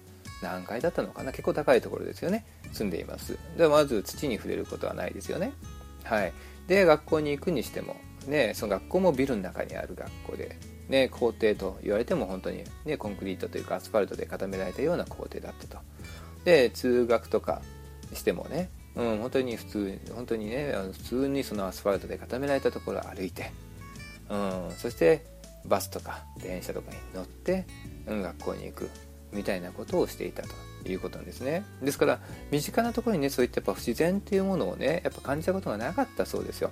[0.42, 3.37] 何階だったのかな結構高いところですよね住んでいます。
[3.57, 5.52] でまず土に触れることはないですよね。
[6.04, 6.33] はい。
[6.68, 10.57] で学校に行くにしてもねその学校もビルの中にある学校で
[10.88, 15.79] ね、工程と言われても本当に、ね、コンクリートというかアスファルトで固められたような工程だったと。
[16.44, 17.61] で通学とか
[18.14, 23.53] してもね、うん、本当に普通本当にね普通にそのアスファルトで固められたところを歩いて、
[24.31, 25.27] うん、そして
[25.66, 27.66] バスとか電車とかに乗って、
[28.07, 28.90] うん、学校に行く
[29.33, 30.48] みたいなことをしていたと
[30.88, 31.64] いうことなんですね。
[31.83, 32.20] ですから
[32.51, 36.70] 身近なところにねそういったやっぱ不自然っていうものをねやっぱ感じたことがなかったそうですよ。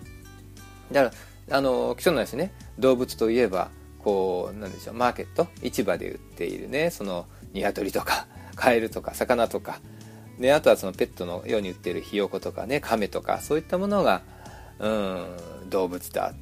[0.91, 1.15] だか
[1.49, 3.71] らあの基礎のですね動物といえば
[4.07, 5.49] こうなんでしょうマーケット？
[5.65, 9.81] 市場で売っているねその鶏とか カエルとか魚とか、
[10.39, 14.23] ね、あとはそのペットのように売ってるひよことかね亀とかそういったものが
[14.79, 16.33] うん動物だ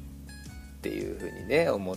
[0.77, 1.95] っていうふうにね思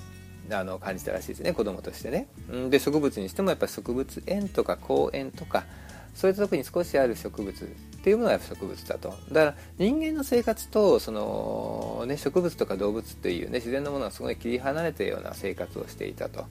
[0.50, 2.28] あの感じたらしいですね子供としてね。
[2.70, 5.66] で植物にしてもやっぱり植物園とか公園とか
[6.14, 16.46] そういったとこに少しある植物っていうものが植物だとだから人間の生活とその、ね、植物とか動物っていう、ね、自然のものがすごい切り離れたような生活をしていたと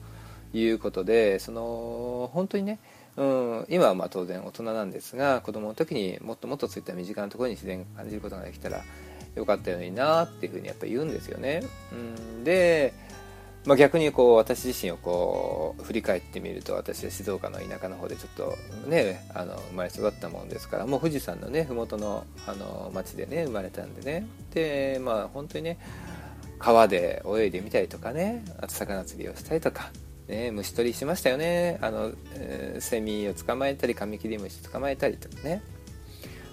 [0.52, 2.78] いうことでその本当にね
[3.16, 8.84] うん、今はまあ当然大人なんですが子供の時にもっともっとそういった身近なところに自然を感じることができたら
[9.34, 11.62] よかったのになっていうふうにやっぱり言うんですよね。
[11.92, 11.96] う
[12.40, 12.94] ん、で
[13.64, 24.26] まあ、逆にこう私自身をこう振り返ってみると私は静岡の田舎の方でちょっとねあの生まれ育ったもんですからもう富士山のね麓のあの町でね生まれたんでね。
[24.54, 25.78] でまあ本当にね
[26.58, 29.90] 川で泳いでみたりとかねあと魚釣りをしたりとか、
[30.28, 31.78] ね、虫取りしましたよね。
[31.82, 35.62] あの、えー、セミを捕まえたりカミキリムシ捕まえたりとかね。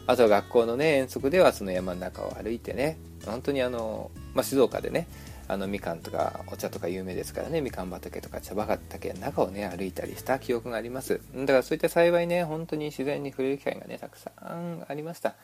[0.08, 2.98] あとは学校のね遠足ではその山の中を歩いてね。
[3.26, 5.08] 本当にあの、まあ、静岡でね
[5.48, 7.62] あのみかんとかお茶とか有名ですからね。
[7.62, 11.22] みかん畑とか茶畑の中をね歩いたりした記憶があります。
[11.36, 15.36] だからそういった幸いね本当に自然に触れる機会がねたくさんありました。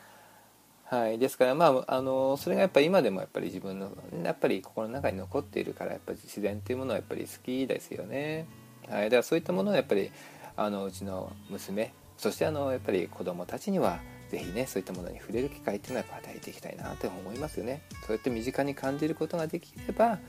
[0.85, 1.19] はい。
[1.19, 3.91] ですからまああのそれがやっぱり今でもやっぱり自分の
[4.23, 8.47] やっぱり心の中に残っているからやっぱり自然っていうものはやっぱり好きですよね。
[8.89, 9.03] はい。
[9.05, 10.11] だからそういったものをやっぱり
[10.57, 13.99] あのうちの娘そしてあのやっぱり子供たちには
[14.31, 17.81] 是非ねそういったものに触れる機会っていうのは与えていきたいなって思いますよね。
[18.07, 20.19] そうやって身近に感じることができれば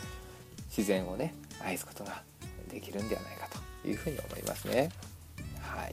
[0.67, 1.35] 自然をね
[1.65, 2.23] 愛すことが
[2.69, 3.47] できるんではないか
[3.83, 4.91] というふうに思いますね。
[5.61, 5.89] は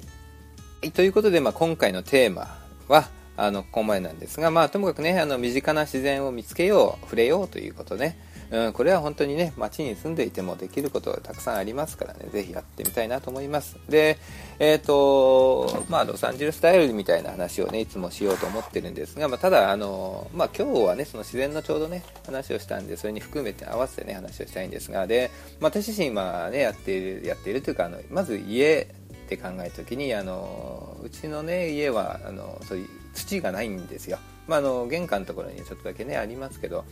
[0.82, 8.17] いということで、まあ、今回のテーマはあのここまでなんですがまあともかくねあの身近な自然を見つけよう触れようということね。
[8.51, 12.27] うん、これは本当にね街に住んでいてもできることがたくさんありますからね。
[12.31, 13.77] 是非やってみたいなと思います。
[13.88, 14.17] で
[14.57, 36.83] えっ、ー、とまあロサンゼルスタイルみたいな話をねいつもしようと思ってるんですが、まあ、ただあのまあ、今日はねその自然のちょうどね話をしたんでそれに含めて合わせてね話をしたいんですがで、まあ、私自身今ねやっているやっているというかあのまず家って考えた時にあのうちのね家はあのそういう土がないんですよ、まあ、あの玄関のところにちょっとだけねありますけど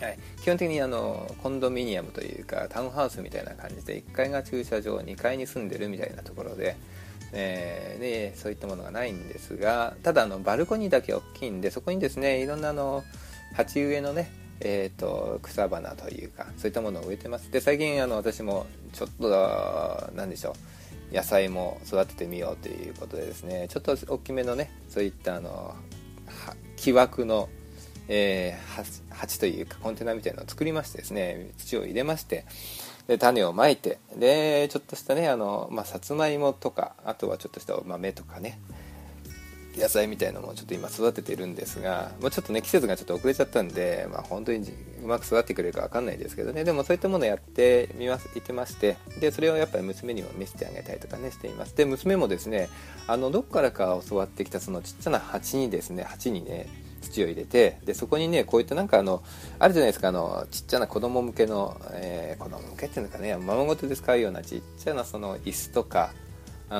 [0.00, 6.76] はい、基本的にあのコンドミニアムというかタウンハウスみたいな感じで1階が駐車場2階に住んでるみたいなところで、
[7.32, 13.02] えー、でそういったものがないんですがただあのバルコニーだけ大きいんでそこにですねいろんなあの
[13.54, 14.30] 鉢植えのね
[14.60, 17.50] えーと、草花というかそういったものを植えてます。
[17.50, 20.54] で最近あの私もちょっと何でしょ
[21.12, 25.74] う野菜も育ててみようということでですねちょっと大きめのねそういったあの
[26.76, 27.48] 木枠の
[28.08, 32.44] えー、鉢というかコンテナみたいなのを作りましてですね土を入れまして
[33.06, 38.58] で種をまいてでちょっとしたねあの、まあ、さつまいもとかあとはちょっとした豆とかね
[39.78, 44.58] 野菜みたいなのもちょっと今育ててるんですが、まあ、ちょっとね季節がちょっと遅れちゃったんで、まあ、本当に
[45.02, 46.64] うまく育ってくれるか分かんないですけどね。
[46.64, 51.76] でもそういったものをやってみますいてましてでそれをやっぱり娘にも見せてあげたりとかねしています。
[51.76, 52.68] で娘もですね
[53.06, 56.68] あのどっからか教わってきたそのちっちゃな鉢にですね鉢にね
[57.08, 59.22] 土を入れてでそこにねこういったなんかあの
[59.58, 66.12] あるじゃないですかあのちっちゃな子供向けの、えー、子供向けっていうのかねままごとで使うようなちっちゃなその椅子とか
[66.70, 66.78] うん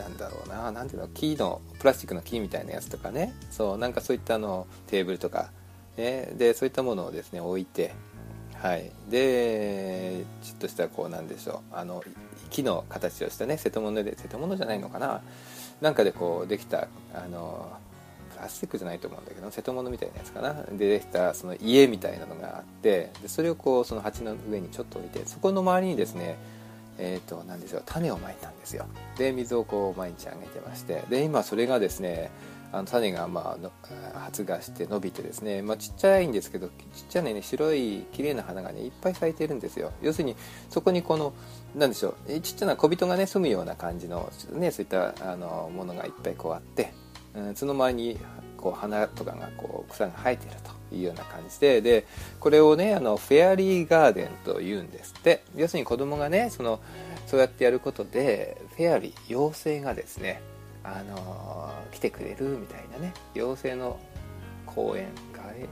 [0.00, 3.34] なんだろうな何ていうの木のプラスチックの木みたいなやつとかね。
[3.50, 5.50] そうなんかそういったあのテーブルとか、
[5.96, 7.94] ね、でそういったものをですね置いて
[8.54, 8.90] はい。
[9.10, 12.02] でちょっとしたこうなんでしょうあの
[12.50, 15.22] 木の形をしたね瀬戸物で瀬戸物じゃないのかな。
[15.80, 17.70] なんかでこうできたあの
[18.40, 20.54] プラスチックじゃないと思うんだけど瀬戸物みたいなやつかな。
[20.72, 26.38] でできたその家みたいなのがあってでそれをこうその鉢の上にちょっと置いてそこの周りにですね
[27.02, 28.84] えーと、なんでしょう種をまいたんですよ。
[29.16, 31.04] で水をこう毎日あげてまして。
[31.08, 32.30] で今それがですね
[32.72, 33.56] あの種がま
[34.14, 36.74] あ発芽して伸びてですね、まあ、ちっちゃいんですけどちっ
[37.08, 39.92] ちゃいね白い綺麗な花がねいっぱい咲いてるんですよ。
[40.02, 40.36] 要するに
[40.68, 41.32] そこにこの
[41.74, 46.92] なんでしょうちっちゃな小人がね住むような感じの、ね、そういったあのものがいっぱいこうあって、
[47.34, 48.18] うん、その前に
[48.56, 52.06] こう花とかがこう草が生えてるというような感じでで
[52.38, 55.42] これをねあのフェアリーガーデンというんですって。
[55.56, 56.80] 要するに子供がねその
[57.26, 60.42] そうやってやることでフェアリー妖精がですね
[60.82, 64.00] あの来てくれるみたいなね妖精の
[64.66, 65.08] 公園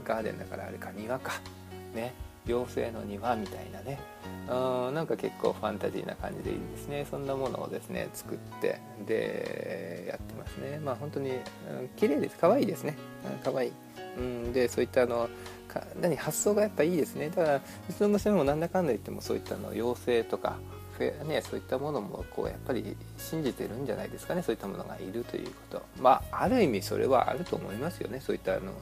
[0.03, 1.33] ガーデンだからあれか庭か
[1.93, 2.13] ね。
[2.47, 3.99] 妖精の庭みたいなね。
[4.49, 7.05] うんなんか結構ファンタジーな感じでいいですね。
[7.09, 10.79] そんなものをですね作ってでやってますね。
[10.79, 11.39] まあ本当に、うん、
[11.95, 12.37] 綺麗です。
[12.39, 12.97] 可愛いですね。
[13.43, 13.71] 可愛い。
[14.17, 15.29] うんでそういったあの
[15.67, 17.29] か何発想がやっぱいいですね。
[17.29, 17.61] だからう
[17.93, 20.57] ちの娘もなんだかんだ言ってもそういったの妖精とか
[21.25, 24.41] ね、そういったものもこうやっぱり信じてるんじゃないですかね。
[24.41, 25.81] そういったものがいるということ。
[26.01, 28.19] まあある意味それはあると思いますよね。
[28.19, 28.73] そういったあの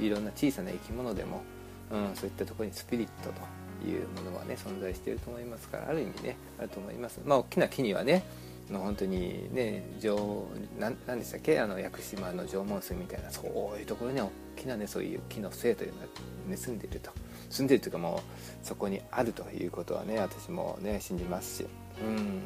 [0.00, 1.42] いろんな小さな生き物でも、
[1.90, 7.20] うん、そういったところにスピリットというものはね存在していると思いますからある意味ねあると思います。
[7.24, 8.24] まあ大きな木にはね
[8.70, 10.44] 本当にね縄
[10.78, 13.42] な何でしたっけあの屋久島の縄文水みたいなそ
[13.74, 16.06] ういうところに大きなねそういう木の精というのが、
[16.48, 17.10] ね、住んでいると。
[17.48, 21.66] 住んでるというかもうそこにあるということはね私もね信じますし。
[22.00, 22.40] うん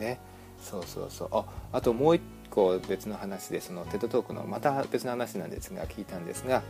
[0.00, 0.18] ね。
[0.62, 1.28] そうそうそう。
[1.32, 6.62] ああともう一個別の話でそのテッドトークのまた別の話なんですが聞いたんですが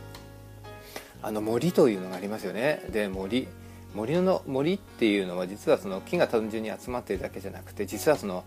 [1.21, 2.83] あの森というのがありますよね。
[2.91, 3.47] で森。
[3.95, 8.43] 森の森っていうのは実はその木が単純に集まってるだけじゃなくて実はその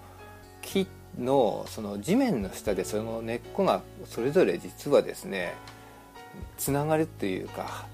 [0.63, 0.87] 木
[1.19, 5.55] のその地面の下でその根っこがそれぞれ実はですね
[6.57, 7.87] つながるっていうか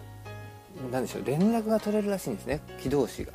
[0.93, 2.61] 何でしょう連絡が取れるらしいんですね。
[2.83, 3.33] 木同士が。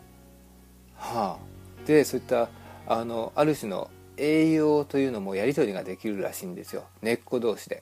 [0.95, 2.49] はあ、でそういった
[2.87, 6.83] あのある種の栄養というのもやり取りができるらしいんですよ。
[7.01, 7.81] 根っこ同士で。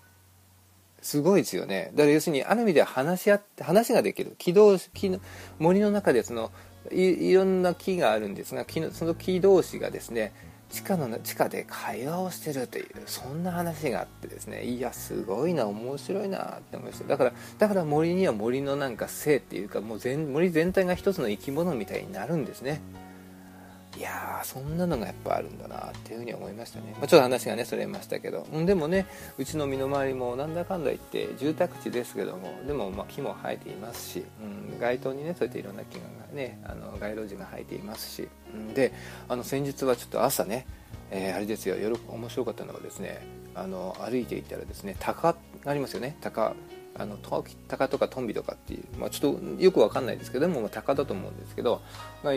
[1.01, 1.91] すごいですよね。
[1.93, 4.35] だから要するにある意味では話し合って話ができる。
[4.37, 5.19] 木同士木の
[5.57, 6.51] 森の中でその
[6.91, 10.33] いろんな木があるんですが木のその木同士がですね
[10.69, 17.07] 地下の地下で会話をしてるというそんな話があってですねいやすごいな面白いなって思いました。
[17.07, 22.81] だからだから森には森のなんか性っていうかもう全森全体が一つの生き物みたいになるんですね。
[23.99, 28.47] いやーそんなのがやっぱあるんだなっていうふうに思いましたね、まあ、ちょっと話がねそれましたけど。
[28.65, 29.05] でもね
[29.37, 36.01] うちの身の回りもなんだかんだ言って住宅地ですけどもでもま木も生えていますし、うん、街灯にねそうやっていろんな木が
[36.33, 38.93] ねあの街路樹が生えていますし、うん、で
[39.27, 40.65] あの先日はちょっと朝ね、
[41.11, 41.75] えー、あれですよ
[42.07, 43.19] 面白かったのはですね
[43.53, 45.35] あの歩いていたらですね鷹が
[45.65, 46.15] ありますよね。
[46.21, 46.55] 鷹。
[46.99, 51.81] あの鷹とかトンビとかっていう、まあ、ちょっとよくわかんないですけどでも、まあ、鷹だと思うんですけど、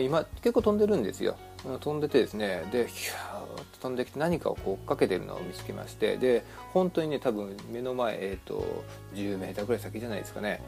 [0.01, 1.35] 今結構飛んでるんですよ。
[1.81, 6.43] 飛んでてですねでヒューッと飛んできて何かをこう追っかけてるのを見つけましてで
[6.73, 8.83] 本当にね多分目の前、えーと、
[9.13, 10.61] 10 m ぐらい先じゃないですかね。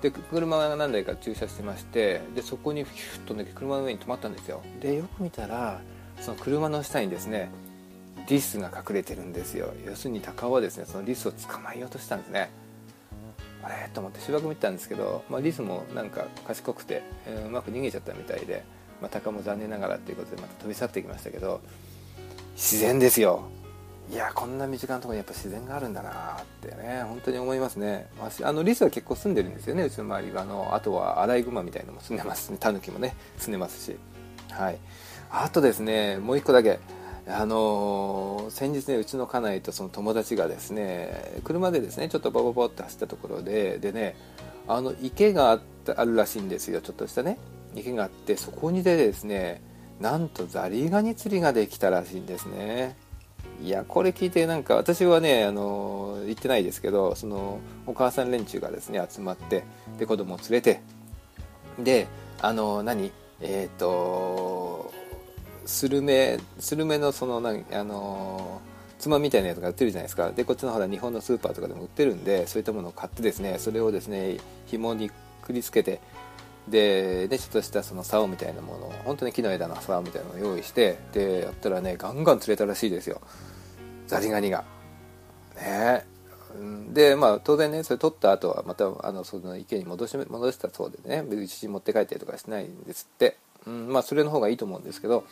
[0.00, 4.62] で車が何台か駐車してましてでそこにヒュッとね車の上に止まったんですよ。
[4.80, 5.80] でよく見たら
[6.20, 7.50] その車の下にですね
[8.28, 9.72] リスが隠れてるんですよ。
[9.86, 12.50] 要するに鷹はですねそのリスを捕まえようとしたんですね。
[13.62, 13.88] あれ？
[13.94, 18.64] と思ってしばらく見たんですけど、まあ、リスもなんか賢くて、えー、うまく逃げちゃったみたいで、
[19.00, 21.60] まあ、鷹も残念ながらっていうことでまた飛び去ってきましたけど
[22.54, 23.44] 自然ですよ。
[24.10, 28.08] いやこんな身近なところにやっぱ自然があるんだなってね本当に思いますね。
[28.42, 30.42] あのリスは結構住んでるんですよねうちの周りは。
[30.42, 32.58] あのあとはアライグマみたいのも住んでますね。
[32.58, 33.96] タヌキもね住んでますし。
[34.50, 34.78] はい。
[35.30, 36.80] あとですねもう一個だけ。
[37.32, 44.16] あの先日ねうちの家内とその友達がですね車でですねちょっとボボボって走ったところででね
[44.68, 47.38] あの池があったあるらしいんですよちょっとしたね。
[47.74, 49.62] 池があってそこにでですね
[49.98, 52.96] なんとザリガニ釣りができたらしいんですね。
[53.62, 59.64] いやこれ聞いてなんか私はねあの行ってないですけどそのお母さん連中がですね集まって
[59.98, 60.80] で子供を連れて
[61.78, 62.08] で
[62.40, 63.10] あの何？
[63.40, 64.92] えっ、ー、と
[65.66, 68.60] スルメスルメのその何あの
[68.98, 70.30] つまみたいなやつが売ってるじゃないですか。
[70.30, 75.10] でこっちのほら日本のスーパーとかでも売ってるんでそういったものを買ってですねそれをですね紐に
[75.42, 76.00] くりつけて
[76.68, 83.20] ででちょっとしたその竿みたいなものを本当に木の枝の竿みたいなのを用意してでやったらねガンガン釣れたらしいですよ。
[84.06, 84.64] ザリガニが。
[85.56, 86.06] ね。
[86.92, 93.36] でまあ当然ねそれ取った後はまたあのその池に戻し戻したそうでね別に持って帰ったりとかしないんですって。
[93.66, 95.24] うん、まあそれの方がいいと思うんですけど、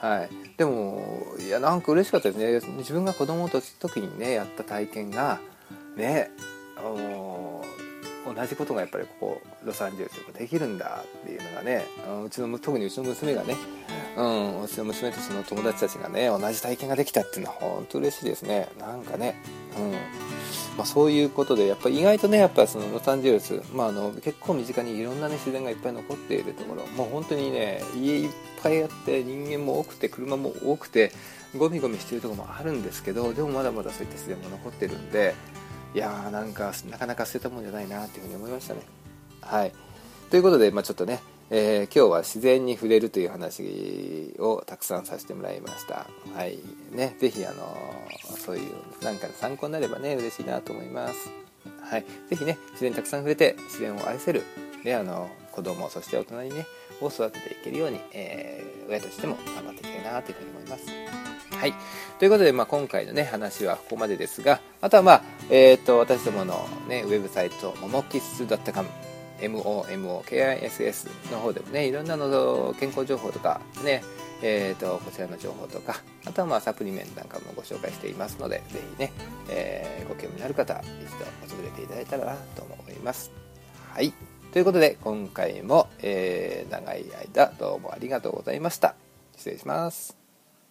[0.00, 2.74] はい、でもいやなんか嬉しかったですね。
[2.78, 5.40] 自分が子供の時にねやった体験が
[5.96, 6.30] ね
[8.26, 11.84] 同じことがやっぱりここロサンゼルスでもできるんだっていうのがね
[12.24, 13.56] うちの特にうちの娘がね、
[14.16, 18.68] うん、うちの娘とその友達たちがね同じ体験ができたっていうのは本当嬉しいですね。
[18.80, 19.40] なんかね、
[19.78, 19.92] うん。
[20.76, 28.30] まあ、そういうことでやっぱ意外とねやっぱそのロサンゼルス、まあ、あの結構身近にいろんな、ね、自然がいっぱい残っているところもう本当にね家いっ
[28.62, 31.12] ぱいあって人間も多くて車も多くて
[31.56, 35.34] ゴミゴミしてるところもあるんですけどでもまだまだそういった自然も残ってるんで
[35.94, 38.80] いやーなんかなかなか捨てたもんじゃないなっていうふうに思いましたね。
[39.40, 39.72] はい
[40.30, 41.20] ということで、まあ、ちょっとね、
[41.50, 46.06] えー、今日は自然に触れるという話をたくさんさせてもらいました。
[46.34, 46.58] はい
[46.92, 47.76] ね、ぜひあの
[48.36, 51.30] そういうなんか参考になればね嬉しいなと思います。
[51.82, 54.42] はい、ぜひね自然にたくさん触れて自然を愛せる、
[54.84, 56.66] ね、あの子供そして大人にね
[57.00, 60.86] を育てていけるように、え、親としても頑張っていきたいなというふうに思います。
[61.56, 61.74] はい。
[62.18, 68.88] ということで、まあ、今回のね、話はここまでですが、あとはまあ、えっ、ー、と、私どものね、ウェブサイト、ももキス .com、
[69.40, 74.02] MOMOKISS の方でもね、いろんなの健康情報とか、ね、
[74.42, 79.12] えっ、ー、と、こちらの情報とか、あとはまあ、サプリメントなんかもご紹介していますので、ぜひね、
[79.48, 81.10] えー、ご興味のある方、一
[81.48, 83.30] 度訪れていただいたらなと思います。
[83.92, 84.12] はい。
[84.52, 88.94] ということで今回も、えー、長い間どうもありがとうございました。
[89.36, 90.15] 失礼します。